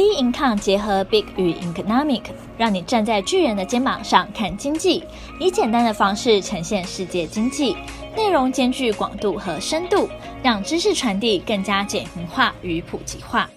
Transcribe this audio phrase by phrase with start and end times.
[0.00, 2.22] B Income 结合 Big 与 Economic，
[2.56, 5.04] 让你站在巨人的肩膀上看经济，
[5.38, 7.76] 以简单的方式呈现世界经济，
[8.16, 10.08] 内容兼具广度和深度，
[10.42, 13.50] 让知识传递更加简明化与普及化。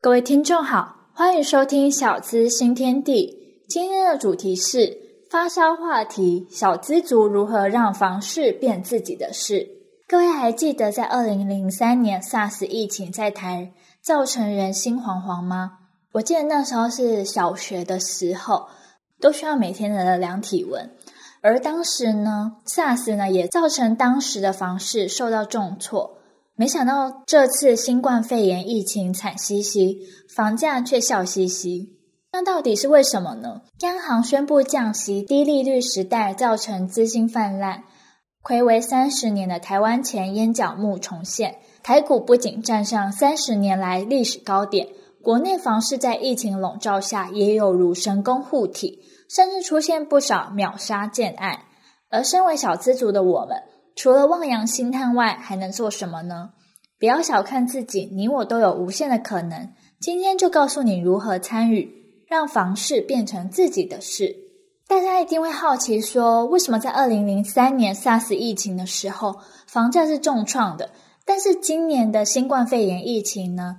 [0.00, 3.60] 各位听众好，欢迎收听小资新天地。
[3.68, 4.96] 今天的主题是
[5.30, 9.68] 发烧话题：小资族如何让房市变自己的事？
[10.08, 13.70] 各位还记得在二零零三年 SARS 疫情在台
[14.02, 15.78] 造成人心惶惶吗？
[16.12, 18.68] 我记得那时候是小学的时候，
[19.20, 20.90] 都需要每天的量体温。
[21.42, 26.18] 而当时呢，SARS 呢也造成当时的房市受到重挫。
[26.54, 30.00] 没想到这次新冠肺炎疫情惨兮兮，
[30.34, 31.96] 房价却笑嘻嘻。
[32.32, 33.62] 那到底是为什么呢？
[33.80, 37.84] 央行宣布降息，低利率时代造成资金泛滥，
[38.42, 41.56] 睽违三十年的台湾前烟脚目重现。
[41.82, 44.88] 台股不仅站上三十年来历史高点，
[45.22, 51.60] 国内房市在疫情笼罩下也有如神功护体，甚至出现不少秒杀建案。
[52.10, 53.62] 而身为小资族的我们，
[53.96, 56.50] 除了望洋兴叹外，还能做什么呢？
[56.98, 59.72] 不要小看自己，你我都有无限的可能。
[60.00, 61.90] 今天就告诉你如何参与，
[62.28, 64.36] 让房市变成自己的事。
[64.86, 69.36] 大家一定会好奇说，为什么在二零零三年 SARS 疫情的时候，
[69.66, 70.90] 房价是重创的？
[71.32, 73.76] 但是今年的新冠肺炎疫情呢，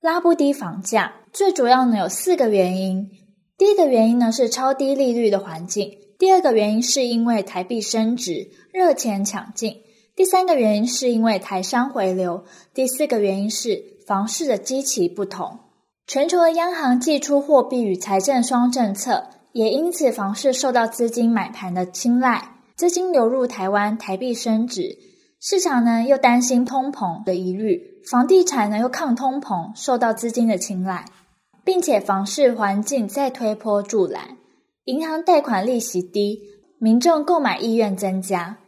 [0.00, 1.14] 拉不低房价。
[1.32, 3.08] 最主要呢有四个原因。
[3.56, 9.74] 第一个原因呢是超低利率的环境；第二个原因是因为台币升值，热钱抢进；
[10.16, 12.42] 第三个原因是因为台商回流；
[12.74, 15.60] 第四个原因是房市的基期不同。
[16.08, 24.98] 全球的央行祭出货币与财政双政策，也因此房市受到资金买盘的青睐，资金流入台湾，台币升值。
[25.40, 31.04] 市场呢又担心通膨的疑虑，房地产呢又抗通膨，受到资金的青睐，
[31.64, 34.36] 并且房市环境再推波助澜，
[34.84, 36.40] 银行贷款利息低，
[36.80, 38.58] 民众购买意愿增加。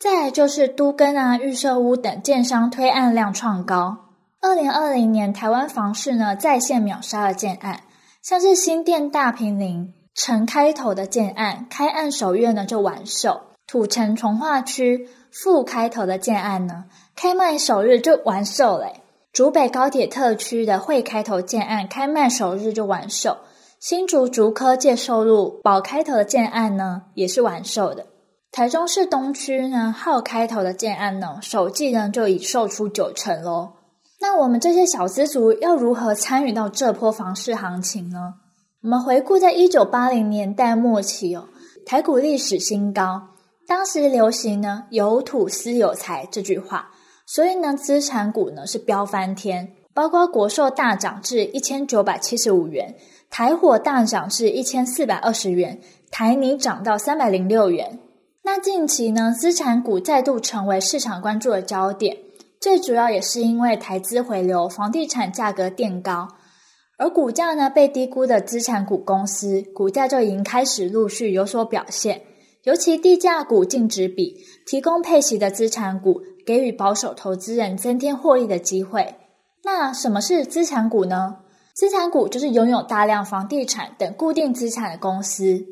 [0.00, 3.98] 再来就是都更啊、预售屋等建商推案量创高。
[4.40, 7.84] 二零二零年台湾房市呢再现秒杀的建案，
[8.20, 15.08] 像是新店大平林城开头的建案，开案首月呢就完售；土城重划区。
[15.30, 16.84] 副开头的建案呢，
[17.16, 18.92] 开卖首日就完售了。
[19.32, 23.38] 竹北高铁特区的会开头建案，开卖首日就完售。
[23.80, 28.04] 新竹竹科介寿路宝开头的建案呢，也是完售的。
[28.50, 33.72] 台中市东区呢，号开头的建案呢，首季呢就已售出九成喽。
[34.20, 38.34] 那我们这些小资族要如何参与到这波房市行情呢？
[38.82, 41.46] 我们回顾在一九八零年代末期哦，
[41.86, 43.28] 台股历史新高。
[43.66, 46.90] 当时流行呢“有土斯有财”这句话，
[47.26, 52.94] 所以呢资产股呢是飙翻天，包括国寿大涨至一千九百七十五元，
[53.30, 55.80] 台火大涨至一千四百二十元，
[56.10, 57.98] 台泥涨到三百零六元。
[58.42, 62.16] 那近期呢资产股再度成为市场关注的焦点，
[62.60, 66.28] 最主要也是因为台资回流，房地产价格垫高，
[66.98, 72.22] 而股价呢被低估的资产股公司股价就已经开始陆续有所表现。
[72.64, 74.36] 尤其低价股净值比
[74.66, 79.16] 提供配息的资产股，给予保守投资人增添获利的机会。
[79.64, 81.36] 那什么是资产股呢？
[81.74, 85.64] 资产股就是拥有大量房地产等固定资产的公司，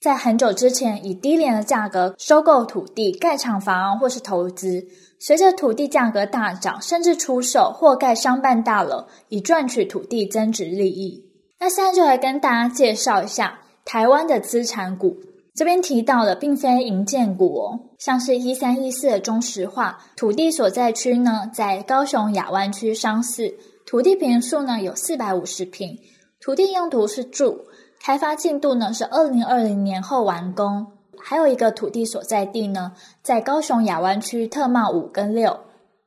[0.00, 4.86] 在很久之前以低廉的价格收购土地盖厂房或是投资，
[5.20, 11.24] 随着土地价格大涨，甚至出售或盖商办大楼以赚取土地增值利益。
[11.60, 15.18] 那现在就来跟大家介绍一下台湾的资产股。
[15.58, 25.98] 这边提到的并非营建股哦，像是一三一四的中石化土地所在区呢，在高雄亚湾区商事，土地坪数呢有四百五十坪，
[26.40, 27.62] 土地用途是住，
[28.00, 30.86] 开发进度呢是二零二零年后完工。
[31.20, 32.92] 还有一个土地所在地呢，
[33.24, 35.58] 在高雄亚湾区特贸五跟六，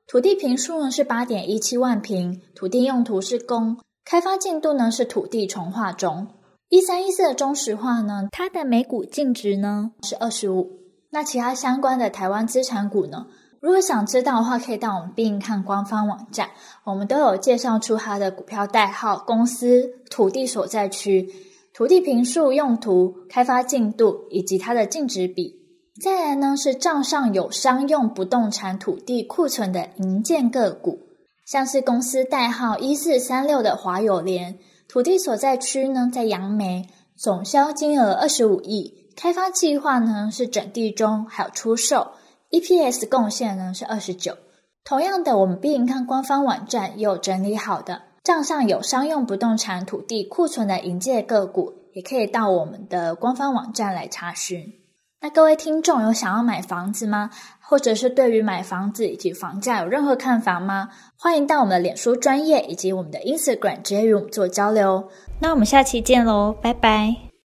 [0.07, 6.25] 土地坪数呢是八点一七万坪，土地用途是公，开发进度呢是土地重划中。
[6.72, 10.79] 一三一四的中石化呢，它的每股净值呢是二十五。
[11.09, 13.28] 那其他相关的台湾资产股呢，
[13.59, 16.52] 如果想知道的话，可以到我们必看官方网站，
[16.85, 21.29] 我们都有介绍出它的股票代号、公司、土地所在区、
[21.73, 25.59] 土地坪数、用途、开发进度以及它的净值比。
[26.02, 31.00] 再来呢是账上有商用不动产土地库存的营建个股，
[31.46, 34.58] 像是公司代号一四三六的华友联。
[34.91, 42.11] 土地所在区呢，在杨梅，总销金额二十五亿，开发计划呢是整地中，还有出售
[42.49, 44.35] ，EPS 贡献呢是二十九。
[44.84, 54.80] 同样的，我们必赢看官方网站也有整理好的账上有商用不动产土地库存的营业个股，也可以到我们的官方网站来查询。
[55.23, 57.29] 那各位听众有想要买房子吗？
[57.59, 60.90] 或者是对于买房子以及房价有任何看法吗？
[61.16, 65.08] 欢迎到我们的脸书专业以及我们的 Instagram 直接与我们做交流。
[65.40, 67.30] 那我们下期见喽，拜拜。